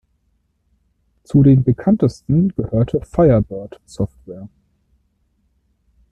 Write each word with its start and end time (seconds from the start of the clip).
Zu 1.25 1.43
den 1.43 1.63
bekanntesten 1.63 2.55
gehörte 2.55 3.01
Firebird 3.05 3.79
Software. 3.85 4.49